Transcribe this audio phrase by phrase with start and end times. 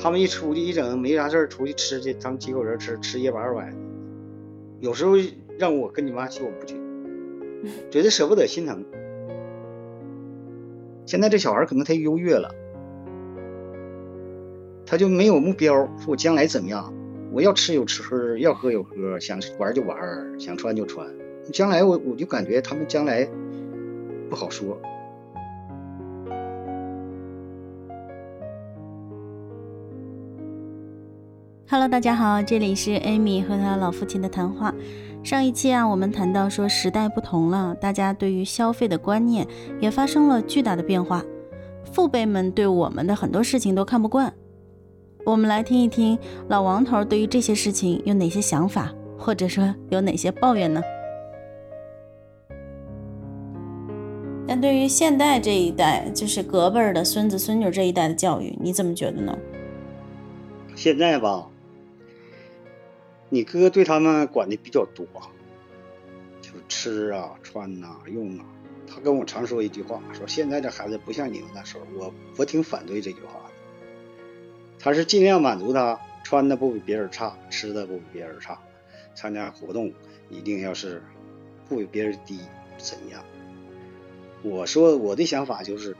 [0.00, 3.74] 他们一出去一整没啥事儿，出去吃去，他们几口人吃吃夜八晚，
[4.80, 5.14] 有时候
[5.58, 6.76] 让我跟你妈去，我不去，
[7.90, 8.84] 觉得舍不得心疼。
[11.04, 12.54] 现在这小孩可能太优越了，
[14.86, 16.94] 他就没有目标，说我将来怎么样，
[17.32, 19.98] 我要吃有吃，要喝有喝，想玩就玩，
[20.38, 21.08] 想穿就穿。
[21.52, 23.28] 将来我我就感觉他们将来
[24.30, 24.80] 不好说。
[31.70, 34.74] Hello，大家好，这里是 Amy 和她老父亲的谈话。
[35.22, 39.46] 上一期啊，我们谈到说时代不同了，大家对于消费的观念
[39.78, 41.22] 也发生了巨大的变化。
[41.92, 44.32] 父辈们对我们的很多事情都看不惯。
[45.26, 46.18] 我们来听一听
[46.48, 50.82] 老王头对于这些事情有哪些想法，或者说有哪些抱怨呢？
[54.46, 59.36] 但对于现代这一代，就是隔辈儿的孙子孙女这一代的教育，你怎么觉得呢？
[60.74, 61.46] 现在吧。
[63.30, 65.06] 你哥对他们管的比较多，
[66.40, 68.44] 就吃啊、穿呐、用啊。
[68.86, 71.84] 他跟我常说一句话，说现在这孩子不像你们那时候。
[71.94, 73.50] 我我挺反对这句话的。
[74.78, 78.58] 他是尽量满足他穿的不比别人差，吃的不比别人差，
[79.14, 79.92] 参加活动
[80.30, 81.02] 一定要是
[81.68, 82.38] 不比别人低，
[82.78, 83.22] 怎样？
[84.42, 85.96] 我说我的想法就是，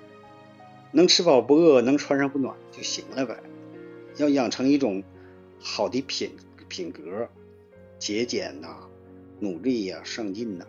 [0.93, 3.37] 能吃饱不饿，能穿上不暖就行了呗。
[4.17, 5.03] 要养成一种
[5.61, 6.45] 好的品质。
[6.69, 7.29] 品格、
[7.99, 8.69] 节俭呐，
[9.41, 10.65] 努力呀，上进呐，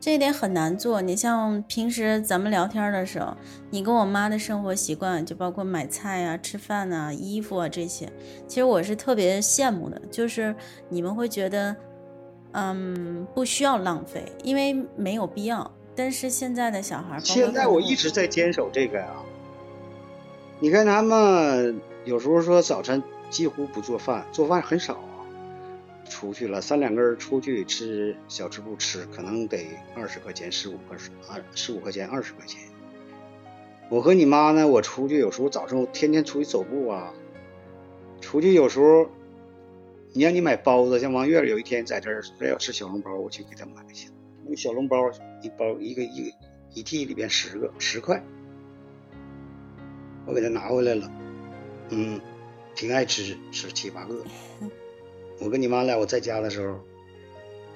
[0.00, 1.02] 这一点很难做。
[1.02, 3.36] 你像平时咱们聊天的时候，
[3.70, 8.10] 你跟我妈的生活习惯，就包括买菜啊、吃饭啊、衣服啊这些，
[8.46, 10.00] 其实我是特别羡慕的。
[10.10, 10.54] 就是
[10.88, 11.76] 你们会觉得，
[12.52, 15.70] 嗯，不需要浪费，因为没有必要。
[15.94, 19.08] 但是现在的小孩，现在我一直在坚守这个呀。
[20.60, 23.02] 你看他们有时候说早晨。
[23.30, 24.98] 几乎不做饭，做饭很少。
[26.08, 29.66] 出去了三两个人出去吃小吃部吃，可能得
[29.96, 30.96] 二十块钱、十五块
[31.28, 32.60] 二十五块钱、二十块钱。
[33.88, 37.12] 我和你妈呢，我出去有时候早上天天出去走步啊，
[38.20, 39.08] 出去有时候
[40.12, 44.08] 你让你买包子，像王月有一天在这儿非要吃小笼包，我去给他买去。
[44.44, 45.10] 那小笼包
[45.42, 46.32] 一包一个一
[46.72, 48.22] 一屉里边十个十块，
[50.24, 51.10] 我给他拿回来了，
[51.90, 52.20] 嗯。
[52.76, 54.14] 挺爱吃，吃七八个。
[55.40, 56.78] 我跟你妈俩，我在家的时候，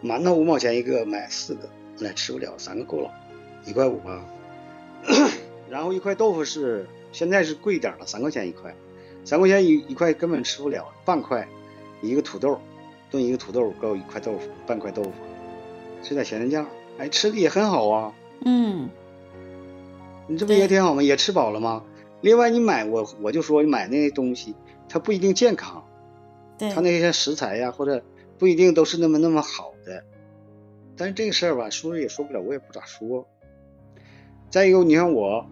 [0.07, 3.11] 馒头五毛钱一个，买四个，来吃不了，三个够了，
[3.65, 4.23] 一块五吧。
[5.71, 8.75] 然后一块豆腐是现在是贵点了，三块钱一块，
[9.25, 11.49] 三块钱一一块根本吃不了，半块
[12.03, 12.61] 一个土豆，
[13.11, 15.13] 炖一个土豆够一块豆腐，半块豆腐，
[16.03, 16.67] 吃点咸菜酱，
[16.99, 18.13] 哎，吃的也很好啊。
[18.45, 18.91] 嗯，
[20.27, 21.03] 你这不也挺好吗？
[21.03, 21.85] 也吃饱了吗？
[22.21, 24.55] 另外你买我我就说你买那些东西。
[24.91, 25.85] 它不一定健康，
[26.59, 28.03] 它那些食材呀，或者
[28.39, 30.05] 不一定都是那么那么好的。
[30.97, 33.27] 但是这个事儿吧，说也说不了，我也不咋说。
[34.51, 35.49] 再一个，你看我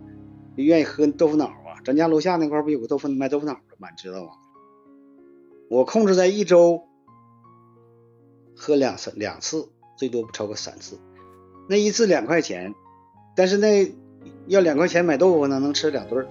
[0.57, 3.89] 愿意喝豆腐脑啊，咱家楼下那块不有个豆腐卖豆腐脑的吗？
[3.91, 4.33] 你知道吗？
[5.71, 6.83] 我控制在一周
[8.57, 10.99] 喝两次，两次最多不超过三次。
[11.69, 12.75] 那一次两块钱，
[13.37, 13.95] 但是那
[14.49, 16.27] 要两块钱买豆腐呢，能吃两顿，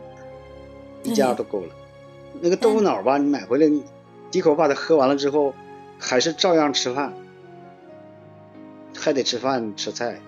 [1.03, 1.73] 一家都够了。
[2.41, 3.67] 那个豆腐脑吧，你买回来
[4.29, 5.53] 几口把它喝完了之后，
[5.99, 7.13] 还是照样吃饭，
[8.95, 10.19] 还得吃饭吃菜，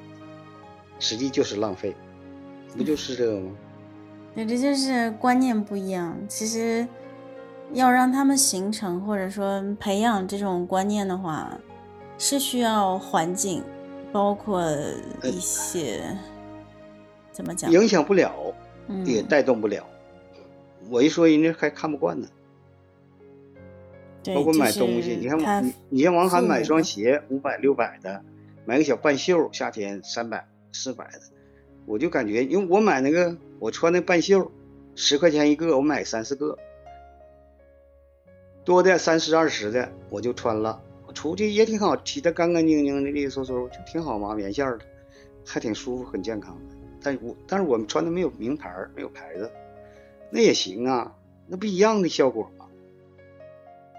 [0.99, 1.95] 实际就是浪费，
[2.77, 3.51] 不就是这个吗？
[4.35, 6.17] 对，这就是观念不一样。
[6.27, 6.87] 其实
[7.73, 11.51] 要让他们形成或者说培养这种观念的话，
[12.17, 13.63] 是需要环境，
[14.11, 14.63] 包括
[15.23, 16.01] 一些
[17.31, 18.31] 怎么讲，影响不了，
[19.05, 19.83] 也带动不了。
[20.89, 22.27] 我一说，人家还看不惯呢。
[24.35, 28.21] 包括买东西，你看，你你像王涵买双鞋五百六百的，
[28.65, 31.21] 买个小半袖夏天三百四百的，
[31.85, 34.51] 我就感觉，因为我买那个我穿那半袖
[34.93, 36.57] 十块钱一个，我买三四个，
[38.65, 44.79] 多的三十二十的我就穿了，我出去也挺好，洗的干干净净的利利索索，就挺好嘛，棉线的，
[45.45, 46.75] 还挺舒服，很健康的。
[47.01, 49.49] 但我但是我们穿的没有名牌，没有牌子。
[50.31, 51.15] 那也行啊，
[51.47, 52.67] 那不一样的效果吗？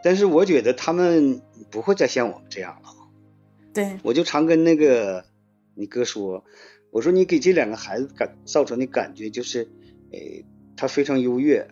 [0.02, 2.88] 但是我觉得他们不会再像我们这样了。
[3.74, 5.24] 对，我就常跟那个
[5.74, 6.44] 你哥说，
[6.90, 9.68] 我说你给这两个孩子感造成的感觉就是，
[10.12, 10.44] 诶，
[10.76, 11.68] 他非常优越，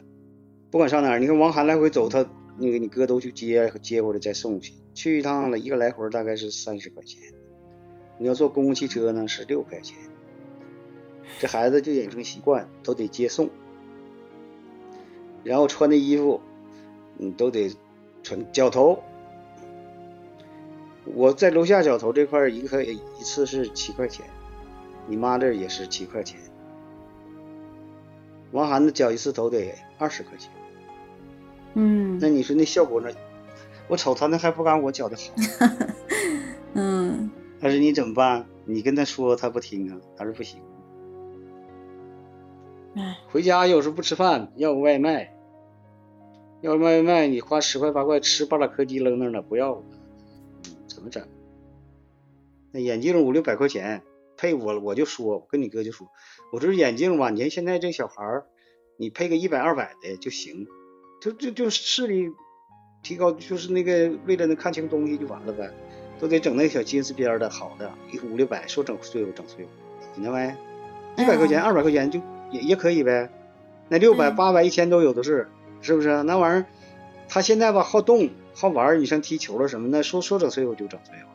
[0.70, 2.25] 不管上哪儿，你看王涵来回走，他
[2.58, 7.20] 那个你哥都去接接回来再送去，去一趟了一个来回大概是三十块钱，
[8.19, 9.96] 你要坐公共汽车呢是六块钱，
[11.40, 13.49] 这孩子就养成习惯，都得接送。
[15.48, 16.42] 然后穿的衣服，
[17.16, 17.74] 你都得
[18.22, 19.02] 穿脚头。
[21.06, 24.26] 我在楼下脚头这块一个一次是七块钱，
[25.06, 26.38] 你妈这也是七块钱。
[28.52, 30.52] 王涵的脚一次头得二十块钱。
[31.72, 33.08] 嗯，那你说那效果呢？
[33.88, 35.22] 我瞅他那还不敢我脚的好。
[36.74, 38.44] 嗯，但是你怎么办？
[38.66, 40.60] 你跟他说他不听啊，他说不行。
[42.96, 45.38] 哎，回家有时候不吃饭，要个外卖，
[46.60, 49.82] 要外卖你花十块八块吃半拉柯基扔那儿了，不要，
[50.87, 51.26] 怎么整？
[52.72, 54.02] 那眼镜五六百块钱
[54.37, 56.08] 配我我就说，我跟你哥就说，
[56.52, 58.46] 我这眼镜吧，你看现在这小孩儿，
[58.96, 60.66] 你配个一百二百的就行，
[61.20, 62.31] 就就就视力
[63.02, 65.70] 提高，就是那个为了能看清东西就完了呗，
[66.19, 69.70] 都得整那小金丝边的好的，一五六百说整碎我整碎我，
[70.16, 72.20] 你那玩意一百块钱二百块钱就。
[72.50, 73.31] 也也可以呗，
[73.90, 76.22] 那六百八百一千都有的是，是不是？
[76.25, 76.66] 那玩意儿，
[77.28, 81.26] 他现在吧好动好玩，你像踢球了什么的，说说整碎我就整碎了，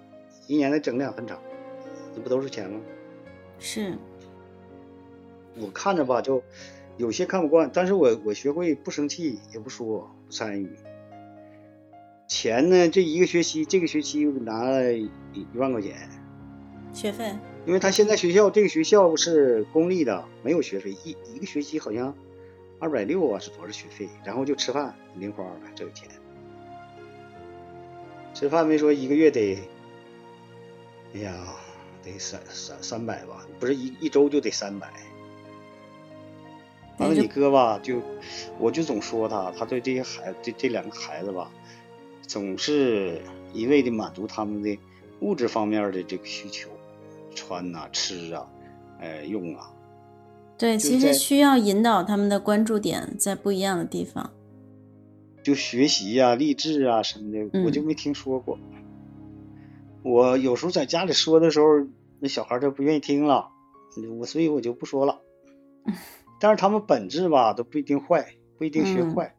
[0.47, 1.39] 一年得整两分场，
[2.15, 2.79] 这不都是钱吗？
[3.59, 3.97] 是，
[5.59, 6.43] 我看着吧就
[6.97, 10.69] 有些看不惯，但是我我学会不生气，也不说不参与。
[12.27, 16.09] 钱呢，这一个学期这个学期拿了一一万块钱
[16.91, 17.33] 学费。
[17.65, 22.13] 因为他现在学校这个学校是公立的，没有学费，一一个学期好像
[22.83, 24.09] 二百六啊，是多少学费？
[24.25, 26.09] 然后就吃饭零花的这个钱，
[28.33, 29.57] 吃饭没说一个月得，
[31.15, 31.33] 哎呀，
[32.03, 34.91] 得三三三百吧，不是一一周就得三百。
[36.97, 38.01] 完了你哥吧，就
[38.59, 41.49] 我就总说他，他对这些孩子这这两个孩子吧，
[42.23, 43.21] 总是
[43.53, 44.77] 一味的满足他们的
[45.21, 46.69] 物质方面的这个需求。
[47.33, 48.45] 穿呐，吃啊，
[48.99, 49.72] 呃，用啊，
[50.63, 54.31] 对，其实需要引导他们的关注点在不一样的地方，
[55.43, 58.57] 就学习呀、励志啊什么的，我就没听说过。
[60.03, 61.65] 我有时候在家里说的时候，
[62.21, 63.49] 那小孩他不愿意听了，
[64.17, 65.19] 我所以我就不说了。
[66.39, 68.25] 但是他们本质吧都不一定坏，
[68.57, 69.35] 不一定学坏，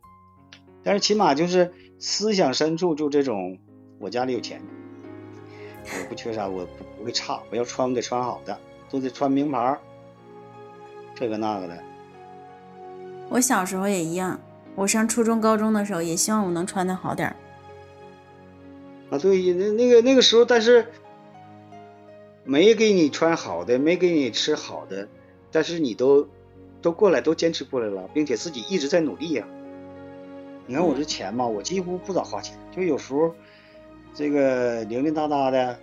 [0.83, 3.59] 但是起码就是思想深处就这种，
[3.99, 4.61] 我家里有钱。
[5.87, 7.43] 我不缺啥，我不不会差。
[7.51, 8.59] 我要穿，我得穿好的，
[8.91, 9.79] 都得穿名牌，
[11.15, 11.79] 这个那个的。
[13.29, 14.41] 我小时候也一样，
[14.75, 17.37] 我上初中、高中的时候也希望我能穿的好点儿。
[19.11, 20.87] 啊，对，那那个那个时候，但是
[22.45, 25.09] 没给你穿好的，没给你吃好的，
[25.51, 26.29] 但是你都
[26.83, 29.47] 都过来，都坚持过来了，并且自己一直在努力呀。
[30.67, 33.35] 你看我这钱嘛，我几乎不咋花钱，就有时候。
[34.17, 35.77] 这个零零哒哒的，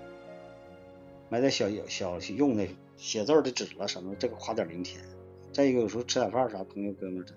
[1.28, 5.02] 买点小小用的写字的纸了什么，这个花点零钱。
[5.52, 7.34] 再一个有时候吃点饭啥，朋友哥们的，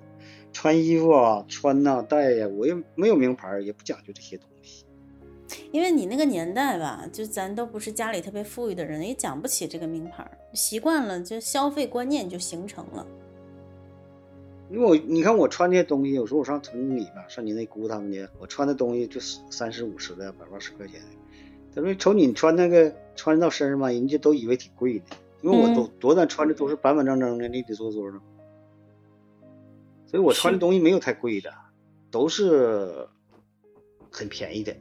[0.53, 4.85] 穿衣服啊，穿呐戴呀，我又没有名牌，也不讲究这些东西。
[5.73, 13.07] 因为你那个年代吧，就咱都不是家里特别富裕的人，也讲不起这个名牌，习惯了，就消费观念就形成了。
[14.71, 21.01] 因为我你看我穿这些东西，有时候我上城里边，上你那姑他们家，我穿的东西就三十五十的，百八十块钱。
[21.75, 25.05] 他说瞅你穿那个穿到身上吧，人家都以为挺贵的，
[25.45, 28.19] 因为我都多咱穿的都是板板正正的，利利索索的，
[30.07, 31.53] 所以我穿的东西没有太贵的，
[32.11, 33.07] 都是
[34.11, 34.75] 很便宜的。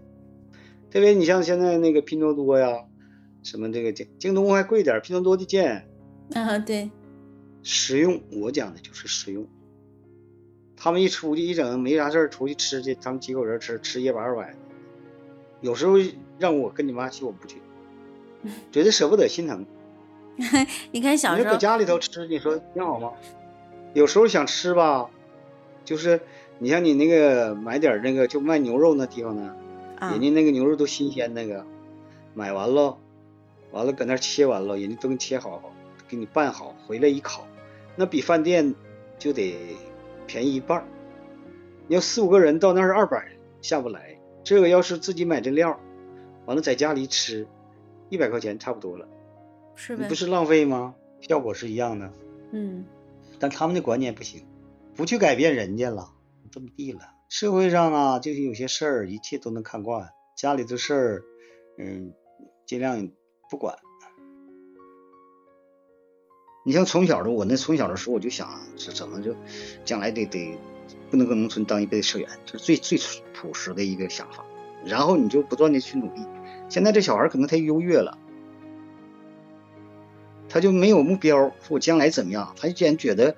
[0.89, 2.85] 特别你像现在那个拼多多呀，
[3.43, 5.89] 什么这个京京东还贵点，拼多多的贱。
[6.33, 6.89] 啊，对，
[7.61, 9.45] 实用，我讲的就是实用。
[10.77, 14.55] 他们一出去一整没啥事儿出去吃去，他们几口人吃吃一百二百，
[15.59, 15.95] 有时候
[16.39, 17.57] 让我跟你妈去我不去，
[18.71, 19.65] 觉得舍不得心疼。
[20.91, 23.11] 你看小时候搁家里头吃，你说挺好吗？
[23.93, 25.09] 有时候想吃吧，
[25.85, 26.21] 就是
[26.59, 29.55] 你像你那个买点那个就卖牛肉那地方呢，
[29.99, 31.65] 人家那个牛肉都新鲜那个，
[32.33, 32.97] 买完了，
[33.71, 35.61] 完了搁那切完了，人家都给你切好，
[36.07, 37.45] 给你拌好，回来一烤，
[37.95, 38.73] 那比饭店
[39.17, 39.55] 就得。
[40.25, 40.87] 便宜一半，
[41.85, 43.27] 你要四五个人到那儿二百
[43.61, 44.17] 下不来。
[44.41, 45.77] 这个要是自己买这料，
[46.45, 47.45] 完了在家里吃，
[48.07, 49.05] 一百块钱差不多了，
[49.75, 50.07] 是呗？
[50.07, 50.95] 不是浪费吗？
[51.21, 52.11] 效果是一样的。
[52.51, 52.85] 嗯。
[53.39, 54.45] 但他们的观念不行，
[54.95, 56.13] 不去改变人家了，
[56.51, 57.01] 这么地了。
[57.29, 60.09] 社会上啊，就是有些事儿，一切都能看惯。
[60.35, 61.23] 家里的事儿，
[61.77, 62.13] 嗯，
[62.65, 63.09] 尽量
[63.49, 63.75] 不管。
[66.65, 69.35] 你像从小的我那从小的时候我就想是怎么就
[69.83, 70.57] 将来得得
[71.11, 72.97] 不能搁农村当一辈子社员，这是最最
[73.33, 74.45] 朴实的一个想法。
[74.85, 76.25] 然后你就不断的去努力。
[76.69, 78.17] 现在这小孩可能太优越了，
[80.53, 82.53] 他就没有目标，说我将来怎么样？
[82.55, 83.35] 他就然觉得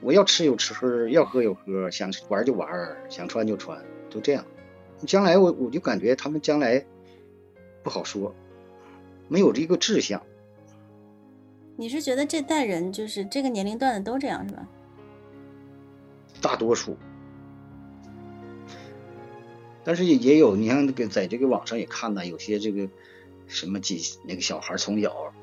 [0.00, 4.46] 我要吃有吃，要喝有喝，想玩就玩，想穿就穿，就这样。
[5.06, 6.82] 将来我我就感觉他们将来
[7.82, 8.34] 不好说，
[9.28, 10.22] 没有这个志向。
[11.76, 14.66] 你是觉得这代人就是这个年龄段的都这样是吧？
[16.40, 16.96] 大多数，
[19.84, 22.88] 但是也也有，你看那个在这个网上也看到有些这个
[23.46, 25.34] 什么几那个小孩从小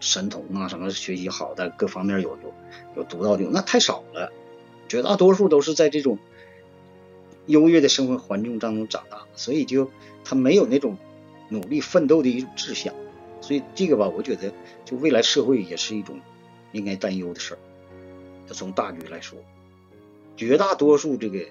[0.00, 2.54] 神童啊，什么学习好的，各方面有有
[2.96, 4.32] 有独到的，那太少了，
[4.88, 6.18] 绝大多数都是在这种
[7.46, 9.90] 优越的生活环境当中长大，所以就
[10.24, 10.96] 他没有那种
[11.48, 12.94] 努力奋斗的一种志向，
[13.40, 14.52] 所以这个吧，我觉得
[14.84, 16.20] 就未来社会也是一种
[16.72, 17.58] 应该担忧的事儿。
[18.48, 19.38] 从大局来说。
[20.36, 21.44] 绝大多数这个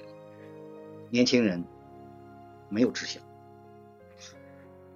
[1.10, 1.66] 年轻人
[2.70, 3.22] 没有志向，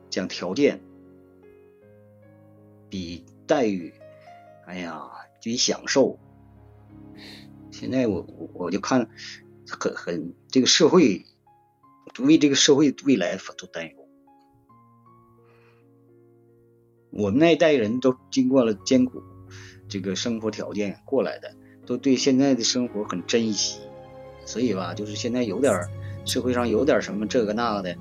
[0.09, 0.79] 讲条件
[2.89, 3.93] 比待遇，
[4.65, 5.01] 哎呀，
[5.43, 6.17] 比享受。
[7.69, 9.09] 现在我我就看
[9.67, 11.25] 很很这个社会
[12.19, 14.07] 为这个社会未来都担忧。
[17.09, 19.21] 我们那一代人都经过了艰苦
[19.89, 21.53] 这个生活条件过来的。
[21.85, 23.81] 都对现在的生活很珍惜，
[24.45, 25.73] 所以吧，就是现在有点
[26.25, 27.97] 社会上有点什么这个那个的，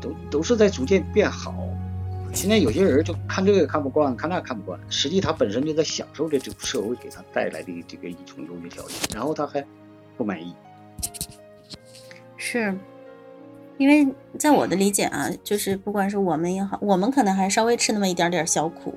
[0.00, 1.54] 都都是在逐渐变好。
[2.32, 9.64] 现在有些人就看这个看不惯，看那看不惯，实际他本身就在享受着这个社会给他带来的这个一种优越条件，然后他还
[10.16, 10.54] 不满意。
[12.36, 12.74] 是，
[13.78, 14.06] 因为
[14.38, 18.94] 在我的理解啊，就是不管是我们也好，我们可能还稍微吃那么一点点小苦。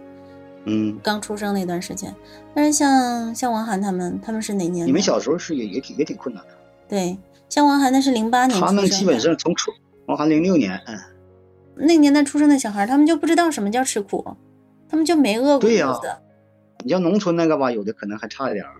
[0.65, 2.15] 嗯，刚出生那段时间，
[2.55, 4.87] 但是像像王涵他们，他们是哪年？
[4.87, 6.51] 你们小时候是也也挺也挺困难的。
[6.87, 7.17] 对，
[7.49, 9.73] 像王涵那是零八年他们基本上从出，
[10.05, 10.97] 王涵零六年，嗯，
[11.75, 14.35] 那年代出生的小孩，他们就不知道什么叫吃苦，
[14.89, 16.15] 他们就没饿过肚子。
[16.83, 18.75] 你像农村那个吧，有的可能还差一点儿。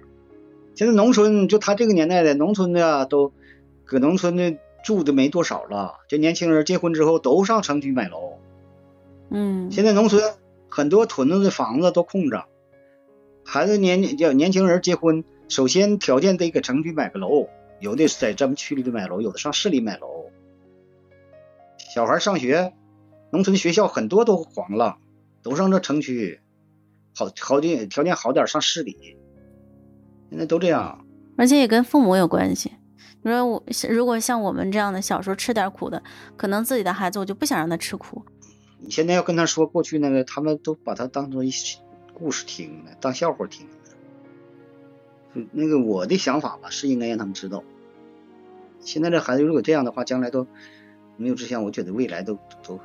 [0.76, 3.32] 现在农村就他这个年代的农村的都，
[3.86, 8.34] 搁农村的住的没多少了，就年轻人结婚之后都上城区买楼。
[9.30, 10.22] 嗯，现在农村。
[10.76, 12.46] 很多屯子的房子都空着，
[13.46, 17.48] 孩子年叫年轻人结婚，首先条件得搁城区买个楼，
[17.80, 20.32] 有的在咱们区里头买楼，有的上市里买楼。
[21.78, 22.74] 小孩上学，
[23.34, 25.00] 农村学校很多都黄了，
[25.42, 26.40] 都上这城区，
[27.16, 29.18] 好好点条件好点上市里，
[30.30, 31.04] 现在都这样。
[31.36, 32.74] 而且也跟父母有关系。
[33.24, 36.04] 你说我如果像我们这样的小时候吃点苦的，
[36.38, 38.24] 可能自己的孩子我就不想让他吃苦。
[38.78, 41.50] 你现在要跟他说过去那个，他们都把他当做一
[42.14, 43.66] 故事听了，当笑话听。
[45.52, 47.64] 那个我的想法吧，是应该让他们知道。
[48.80, 50.46] 现在这孩子如果这样的话，将来都
[51.18, 52.80] 没有志向，我觉得未来都都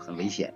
[0.00, 0.52] 很危险。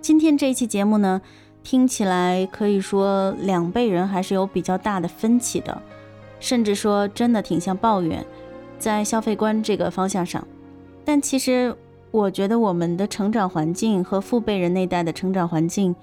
[0.00, 1.20] 今天这一期节目呢，
[1.62, 5.82] 听起来可以说两辈人还是有比较大的分歧的。
[6.40, 8.26] 甚至说，真的挺像抱怨，
[8.76, 10.44] 在消费观这个方向上。
[11.04, 11.72] 但其实，
[12.10, 15.94] 我觉得我们的成长环境和父辈人那代的成长环境，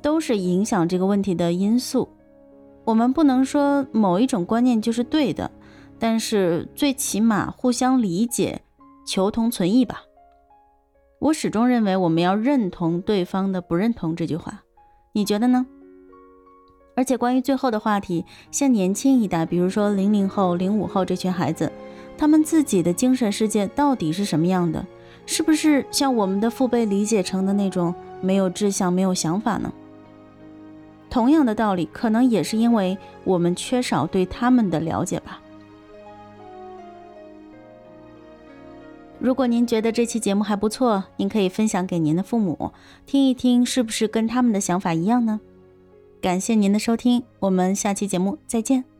[0.00, 2.08] 都是影响这个问题的因素。
[2.84, 5.50] 我们不能说某一种观念就是对的，
[5.98, 8.62] 但是最起码互相理解，
[9.06, 10.02] 求同存异吧。
[11.20, 14.62] 我始终认为，我们要认同对方的不认同这句话。
[15.12, 15.66] 你觉得呢？
[16.96, 21.70] 而且关于最后的话题，像年轻一代，比如说零零后、零五后这群孩子，
[22.18, 24.84] 他们自己的精神世界到底是什么样的？
[25.24, 29.72] 是不是像我们的父辈理解成的那种没有志向、没有想法呢？
[31.12, 35.42] 同样的道理，可能也是因为我们缺少对他们的了解吧。
[39.18, 42.72] 如果您觉得这期节目还不错，您可以分享给您的父母
[43.04, 45.38] 听一听，是不是跟他们的想法一样呢？
[46.22, 48.91] 感谢您的收听，我们下期节目再见。